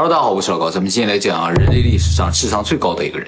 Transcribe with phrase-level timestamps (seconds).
[0.00, 3.26] Hello，大家好，我是老高，咱们今天来讲人类历史上智商最高的一个人。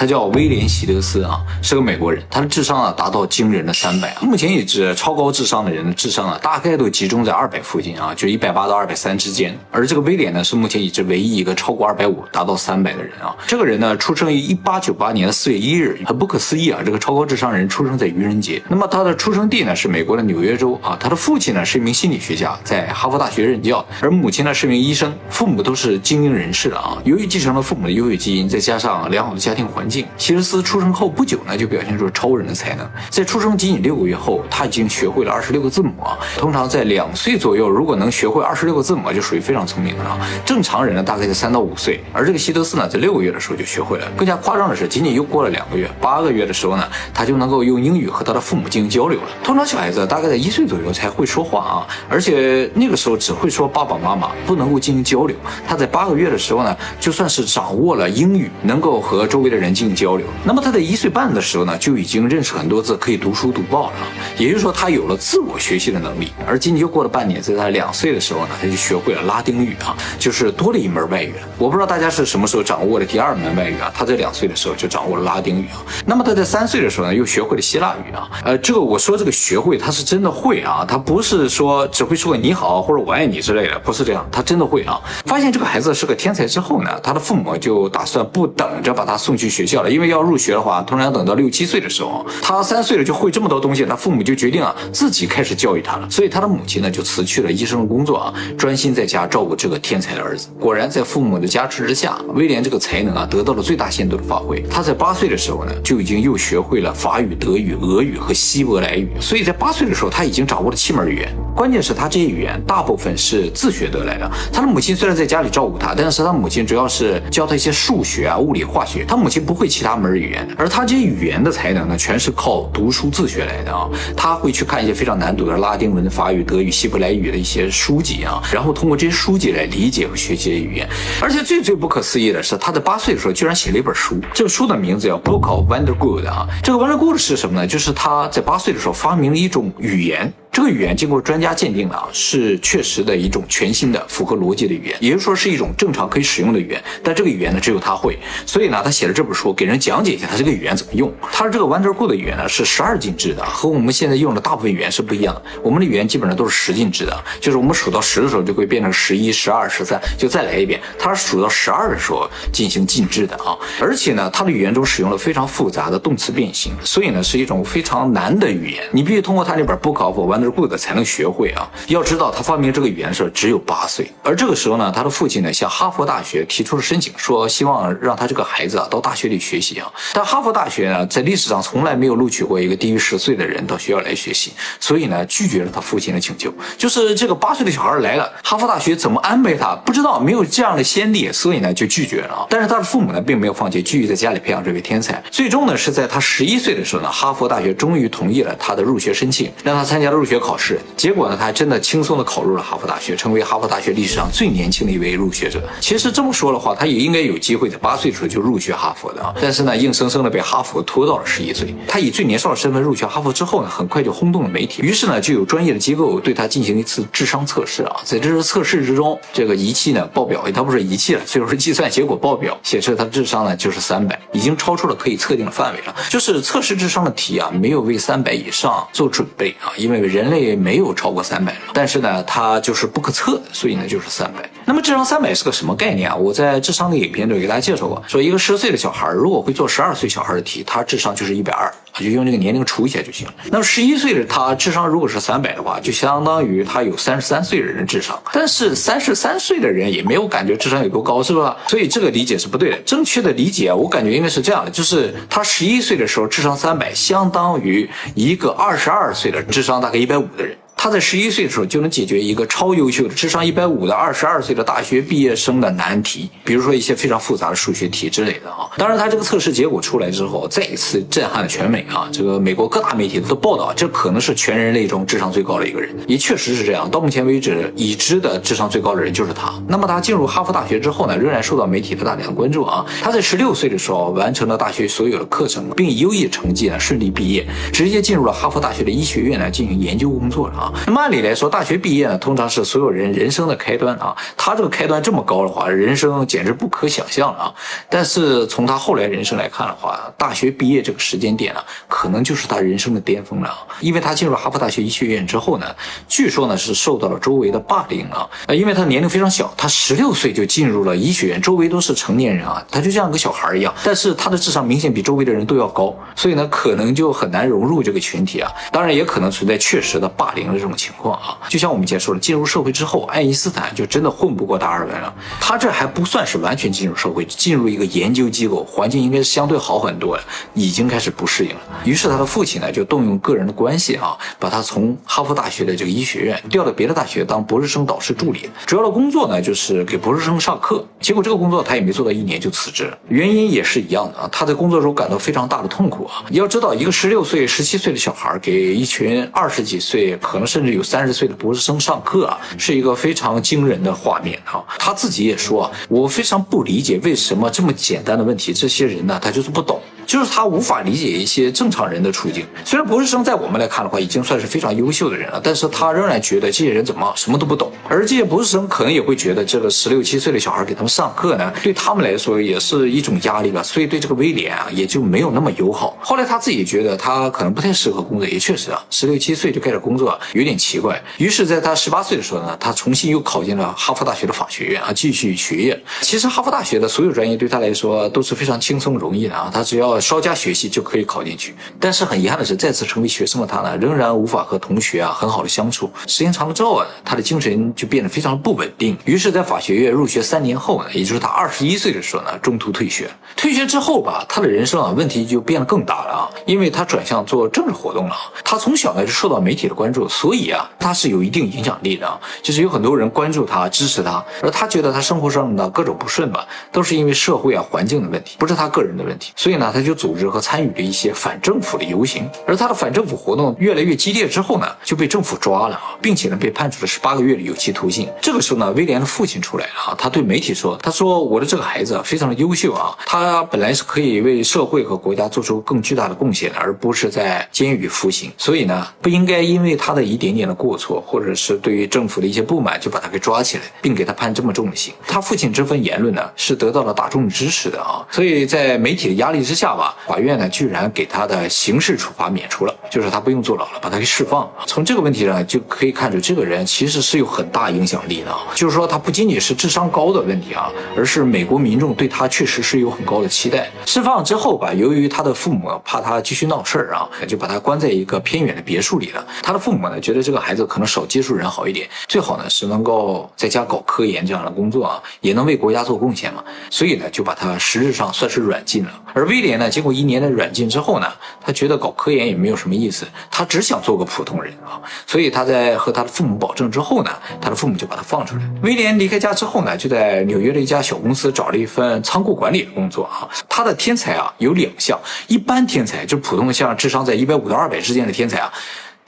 [0.00, 4.16] 他叫威廉·希德斯啊，是个美国人，他的智商啊达到惊人的三百。
[4.22, 9.54] 目前已知超高智商的人的智商啊，大概都集中在二百附近啊，就一百八到二百三之间。
[9.70, 13.36] 而这个威廉呢，是目前已知唯一一个超过二百五达到三百的人啊。
[13.46, 18.62] 这个人呢，出生于一八九八年的四月一日，很不可思议啊，这个超高智商人出生在愚人节。
[18.70, 26.96] 那么他的出生地呢是美国的纽约州啊，他的父亲呢是一名心理学家，在哈佛大学任教，而母亲呢是名医生，父母都是精英人士啊。
[27.04, 30.60] 由于继承了父母的优越基因，再加上良好的家庭环境，希德斯。
[30.62, 32.88] 出生后不久呢，就表现出超人的才能。
[33.08, 36.16] 在出生仅仅六个月后，他已经学会了二十六个字母啊。
[36.36, 40.16] 通常在两岁左右，如果能学会二十六个字母，就属于非常聪明的了。
[40.44, 42.04] 正常人呢，大概在三到五岁。
[42.12, 44.06] 而这个希德斯呢，在六个月的时候就学会了。
[44.16, 49.28] 更加夸张的是，仅仅又过了两个月，八个月的时候呢，他就能够用英语和他的父母进行交流了。
[49.42, 55.36] 通常小孩子大概在一岁左右才会说话啊，而且那个时候只会说爸爸妈妈，不能够进行交流。
[55.66, 60.26] 他在八个月的时候呢，就算是掌握了英语，能够和周围的人进行交流。
[60.44, 63.96] 那么他在一岁半的时候呢，就已经认识很多字，可以读书读报了。
[64.36, 66.32] 也就是说，他有了自我学习的能力。
[66.46, 71.48] 而仅仅又过了半年，在他两岁的时候呢，他就学会了拉丁语啊，就是多了一门外语了。
[71.56, 73.90] 我不知道大家是什么时候掌握的第二门外语啊？
[73.94, 75.80] 他在两岁的时候就掌握了拉丁语啊。
[76.04, 78.28] 那么他在三岁的时候呢，又学会了希腊语啊。
[78.44, 85.00] 呃，这个我说这个学会，他是真的会啊，他不是说只会说你好或者我爱你之类的，不是这样，他真的会啊。
[85.24, 90.82] 发现这个孩子是个天才之后呢，他的父母就打算不等着把他送去学校了，因为要入学的话。
[90.82, 96.08] 通常等到六七岁的时候，他三岁了就会这么多东西，他父母就决定啊自己开始教育他了。
[96.10, 100.48] 所以他的母亲呢就辞去了医生的工作啊，专心在家照顾这个天才的儿子。
[100.58, 104.60] 果然在父母的加持之下，威廉这个才能啊得到了最大限度的发挥。
[104.70, 109.08] 他在八岁的时候呢就已经又学会了法语、德语、俄语和希伯来语。
[109.20, 111.28] 所以在八岁的时候他已经掌握了七门语言。
[111.54, 114.30] 关键是他这些语言大部分是自学得来的。
[114.52, 119.04] 他的母亲虽然在家里照顾他，但是他母亲主要是教他一些数学啊、物理、化学。
[119.06, 120.86] 他母亲不会其他门语言，而他。
[120.90, 123.88] 这些语言的才能呢，全是靠读书自学来的啊。
[124.16, 130.88] 他会去看一些非常难读的拉丁文、法语、德语、希伯来语的一些书籍啊，然后通过这些书籍来理解和学习语言。
[131.20, 136.48] 而且最最不可思议的是，他在八岁的时候居然写了一本书，这个书的名字叫《Book of Wonder Good》啊。
[136.60, 137.66] 这个 Wonder Good 是什么呢？
[137.66, 140.32] 就是他在八岁的时候发明了一种语言。
[140.60, 146.84] 这个语言经过专家鉴定了啊，是确实的一种全新的、符合逻辑的语言，也就是说是一种正常可以使用的语言。
[147.02, 151.10] 但这个语言呢，只有他会，所以呢，他写了这本书，给人讲解一下他这个语言怎么用。
[151.32, 155.42] 他的这个 Wonderful 的语言呢，是十二进制的，和我们现在用的大部分语言是不一样的。
[155.62, 160.78] 我们的语言基本上都是十进制的，就是我们数到十的时候就会变成十一、十二、十三，就再来一遍。
[160.98, 168.84] 他数到十二的时候进行进制的啊，而且呢，他的语言中使用了非常复杂的动词变形，所以呢，是一种非常难的语言。
[168.92, 171.30] 你必须通过他那本 Book of Wonder Good 才能学。
[171.30, 171.70] 会啊！
[171.86, 179.88] 要知道，他发明这个语言的时候只有八岁，而这个时候呢，他的父亲呢向哈佛大学提出了申请，说希望让他这个孩子啊到大学里学习啊。
[180.12, 186.52] 但哈佛大学呢，在历史上从来没有录取过一个低于十岁的人到学校来学习，所以呢，拒绝了他父亲的请求。
[186.76, 192.46] 就是这个八岁的小孩来了，哈佛大学怎么安排他不知道，没有这样的先例，所以呢就拒绝了。
[192.50, 195.22] 但是他的父母呢并没有放弃，继续在家里培养这位天才。
[195.30, 200.80] 最终呢是在他十一岁的时候呢，哈佛大学终于同意了他的入学申请，让他参加了入学考试。
[200.96, 205.60] 结果呢，他真的轻松的考入了哈佛大学，成为哈佛大学历史上最年轻的一位入学者。
[205.80, 209.34] 其实这么说的话，他也应该有机会在八岁的时候就入学哈佛的啊。
[209.42, 211.74] 但是呢，硬生生的被哈佛拖到了十一岁。
[211.88, 214.82] 他以最年少的身份入学哈佛之后呢，很快就轰动了媒体。
[214.82, 217.96] 于是呢，就有专业的机构对他进行一次智商测试啊。
[218.04, 225.94] 在这次测试之中，这个仪器呢报表，他不是仪器了，就是计算结果报表显示他的智商呢就是三百，已经超出了可以测定的范围了。
[226.08, 230.90] 就是测试智商的题啊，没有为三百以上做准备啊，因为人人类没有。
[231.00, 234.50] 超过三百但是呢，它就是不可测，所以呢就是三百。
[234.70, 236.14] 那么智商三百是个什么概念啊？
[236.14, 243.34] 我在智商的影片里给大家介绍过，说一个十岁的小孩如果会做十二岁小孩的题，他智商就是一百二，就用这个年龄除一下就行了。
[243.50, 248.16] 那么十一岁的他智商如果是三百的话，就相当于他有三十三岁的人智商。
[248.32, 251.56] 但是三十三岁的人也没有感觉智商有多高，是吧？
[251.66, 252.78] 所以这个理解是不对的。
[252.86, 260.56] 正确的理解，我感觉应该是这样的：就是他十一岁的时候智商三百，相当于一个二十二岁的智商大概一百五的人。
[260.82, 268.66] 他在十一岁的时候就能解决一个超优秀的智商一百五的二十二岁的大学毕业生的难题，比如说一些非常复杂的数学题之类的啊。
[268.78, 272.08] 当然，他这个测试结果出来之后，再一次震撼了全美啊！
[272.10, 276.90] 这个美国各大媒体都报道，这可能是全人类中智商最高的一个人，也确实是这样。
[276.90, 279.52] 到目前为止，已知的智商最高的人就是他。
[279.68, 282.86] 那么他进入哈佛大学之后呢，仍然受到媒体的大量关注啊。
[283.02, 290.69] 他在十六岁的时候完成了大学所有的课程，并以优异成绩呢顺利毕业，直接进入了哈佛大学的医学院来进行研究工作了啊。
[290.86, 294.16] 那么按理来说，大学毕业呢，通常是所有人人生的开端啊。
[294.36, 297.54] 他这个开端这么高的话，人生简直不可想象了啊。
[297.88, 303.66] 但是从他后来人生来看的话，大学毕业这个时间点呢，可能就是他人生的巅峰了啊。
[303.80, 305.66] 因为他进入哈佛大学医学院之后呢，
[306.08, 308.28] 据说呢是受到了周围的霸凌啊。
[308.46, 313.74] 呃，因为他年龄非常小，他十六岁就进入了医学院，周围都是成年人啊，他就像个小孩一样。
[313.84, 318.50] 但是他的智商明显比周围的人都要高，所以呢，可能就很难融入这个群体啊。
[318.72, 321.38] 当然，也可能存在确实的霸凌这种情况啊。
[321.48, 325.12] 就像我们前说的，进入社会之后，爱因斯坦就真的混不过达尔文了。
[325.40, 330.22] 他这还不算是完全进入社会，进入一个研究机构，环境应该是相对好很多了，
[330.54, 331.60] 已经开始不适应了。
[331.84, 340.84] 于是他的父亲呢，就动用个人的关系啊，把他从哈佛大学的这个医学院调到别的大学当博士生导师助理，主要的工作呢就是给博士生上课。
[341.00, 346.24] 结果这个工作他也没做到一年就辞职了，原因也是一样的啊，他在工作中感到非常大的痛苦啊。
[346.30, 354.58] 要知道，一个十六岁、十七岁的小孩给一群二十几岁，可能甚至有三十岁的博士生上课啊，是一个非常惊人的画面啊。
[354.80, 359.80] 他自己也说，我非常不理解为什么这么简单的问题，这些人呢他就是不懂。
[360.10, 362.44] 就是他无法理解一些正常人的处境。
[362.64, 367.70] 虽然博士生在我们来看的话，已经算是非常优秀的人了，但是他仍然觉得这些人怎么什么都不懂。
[367.88, 373.62] 而这些博士生可能也会觉得，这个十六七岁的小孩给他们上课呢，对他们来说也是一种压力吧。
[373.62, 375.96] 所以对这个威廉啊，也就没有那么友好。
[376.02, 381.00] 后来他自己觉得他可能不太适合工作，也确实啊，十六七岁就开始工作有点奇怪。
[381.18, 385.80] 于是，在他十八岁的时候呢，他重新又考进了哈佛大学的法学院啊，继续学业。
[386.00, 395.90] 其实哈佛大学的所有专业对他来说都是非常轻松容易的啊，他只要稍加学习就可以考进去，但是很遗憾的是，再次成为学生的他呢，仍然无法和同学啊很好的相处。
[396.06, 398.96] 时间长了之后啊，他的精神就变得非常不稳定。
[399.04, 403.10] 于是，在法学院入学三年后呢，也就是他二十一岁的时候呢，中途退学。
[403.36, 408.14] 退学之后吧，他的人生啊问题就变得更大了啊，因为他转向做政治活动了。
[408.44, 414.22] 他从小呢就受到媒体的关注，所以啊，他是有一定影响力的，就是有很多人关注他、支持他。
[414.42, 419.32] 而他觉得他生活上的各种不顺吧，都是因为社会啊环境的问题，不是他个人的问题。
[419.36, 420.70] 所以呢，他就组织和参与。
[420.70, 428.08] 了一些反政府的游行，而他的反政府活动越来越激烈之后呢，就被政府抓了，并且呢被判处了十八个月的有期徒刑。
[428.20, 438.30] 这个时候呢，威廉的父亲出来了啊，他对媒体说：“他说我的这个孩子非常的优秀啊，他本来是可以为社会和国家做出更巨大的贡献，而不是在监狱服刑。
[438.36, 444.94] 所以呢，不应该因为他的一点点的过错，或者是对于政府的一些不满，就把他给抓起来，并给他判这么重的刑。
[445.06, 454.50] 他父亲这份言论呢，是得到了大众支持的啊，所以在媒体的压力之下吧，法院呢。”居然给他的刑事处罚免除了，就是他不用坐牢了，把他给释放。
[454.66, 458.36] 从这个问题上就可以看出，这个人其实是有很大影响力的。
[458.54, 463.70] 就是说，他不仅仅是智商高的问题啊，而是美国民众对他确实是有很高的期待。
[463.86, 469.24] 释放之后吧，由于他的父母怕他继续闹事儿啊，就把他关在一个偏远的别墅里了。
[469.40, 476.42] 他的父母呢，觉得这个孩子可能少接触人好一点，最好呢是能够在家搞科研这样的工作啊，也能为国家做贡献嘛。
[476.68, 478.90] 所以呢，就把他实质上算是软禁了。
[479.14, 480.50] 而威廉呢，经过一年的软。
[480.52, 481.06] 禁之后呢，
[481.40, 484.82] 他觉得搞科研也没有什么意思，他只想做个普通人啊。
[485.06, 488.42] 所以他在和他的父母保证之后呢，他的父母就把他放出来。
[488.62, 493.28] 威廉离开家之后呢，就在纽约的一家小公司找了一份仓库管理的工作啊。
[493.48, 498.52] 他的天才啊有两项，一般天才就普通的像智商在一百五到二百之间的天才啊。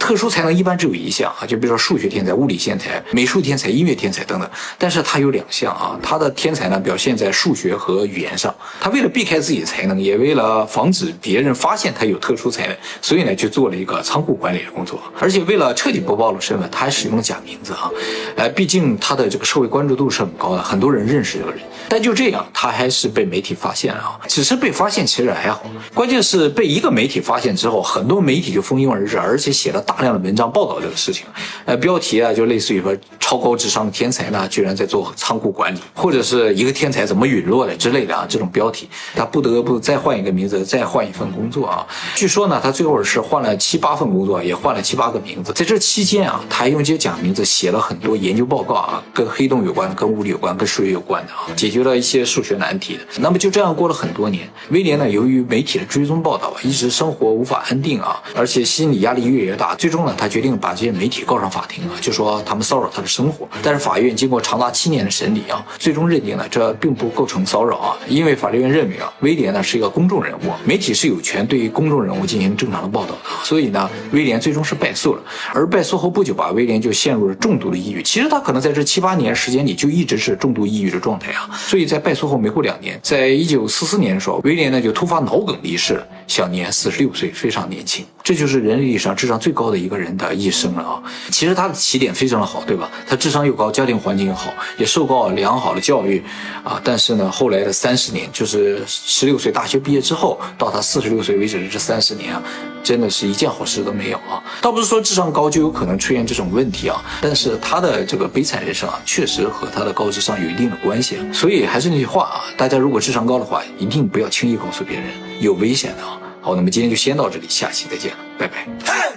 [0.02, 4.50] 特殊才能一般只有一项啊，就比如说数学天才、物理天才、美术天才、音乐天才等等。
[4.76, 8.52] 但是他有两项啊，他的天才呢表现在数学和语言上。
[8.80, 15.00] 他为了避开自己的才能，也为了防止别人发现他有特殊才能，所以呢就做了一个仓库管理的工作。
[15.20, 17.88] 而且为了彻底不暴露身份，他还使用了假名字啊。
[18.34, 21.60] 呃，毕竟他的这个社会关注度是很高的，很多人认识这个人。
[21.88, 24.18] 但就这样，他还是被媒体发现了啊。
[24.26, 25.62] 只是被发现其实还好，
[25.94, 29.91] 关键是被一个媒体发现之后，很多媒体就蜂拥而至，而且写了大。
[29.92, 31.26] 大量的文章报道这个事情，
[31.66, 41.86] 呃，标题啊就类似于说超高智商的天才呢，居然在做仓库管理，或者是一个天才怎么陨落的之类的啊，这种标题，他不得不再换一个名字，再换一份工作啊。
[42.14, 45.52] 据说呢，他最后是换了七八份工作，也换了七八个名字。
[45.52, 53.00] 在这期间啊，他还用这些假名字写了很多研究报告啊，跟黑洞有关、跟物理有关、跟数学有关的啊，解决了一些数学难题的。
[53.18, 59.74] 那么就这样过了很多年，威廉呢，由于媒体的追踪报道，一直生活无法安定啊，而且心理压力越来越大。
[59.82, 63.48] 最终呢，他决定把这些媒体告上法庭啊，就说他们骚扰他的生活。
[63.64, 75.22] 但是法院经过长达七年的审理啊，最终认定呢，这并不构成骚扰啊，因为法律院认为啊，威廉呢是一个公众人物，媒体是有权对公众人物进行正常的报道的，所以呢，威廉最终是败诉了。
[75.52, 78.00] 而败诉后不久吧，威廉就陷入了重度的抑郁。
[78.04, 81.50] 其实他可能在这七八年时间里就一直是重度抑郁的状态啊。
[81.66, 86.06] 所以在败诉后没过两年，在一九四四年的时候，威廉呢就突发脑梗离世了。
[86.32, 88.06] 享年四十六岁，非常年轻。
[88.24, 91.02] 这就是人类历史上智商最高的一个人的一生了啊！
[91.30, 92.88] 其实他的起点非常的好，对吧？
[93.06, 96.22] 他智商又高，家庭环境又好，也受过良好的教育
[96.62, 96.80] 啊。
[96.84, 102.40] 但是呢，后来的三十年，就是十六岁大学毕业之后，到他四十六岁为止的这三十年啊，
[102.84, 104.40] 真的是一件好事都没有啊！
[104.60, 111.18] 倒不是说智商高就有可能出现这种问题啊，但是他的这个悲惨人生啊，确实和他的高智商有一定的关系。
[111.32, 115.06] 所以还是那句话啊，大家如果智商高的话，一定不要轻易告诉别人，
[115.40, 116.20] 有危险的啊！
[116.42, 119.12] 好，那么今天就先到这里，下期再见了，拜拜。